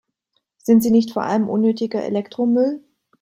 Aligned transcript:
Sind 0.57 0.81
sie 0.81 0.89
nicht 0.89 1.11
vor 1.11 1.21
allem 1.25 1.47
unnötiger 1.47 2.03
Elektromüll? 2.03 2.83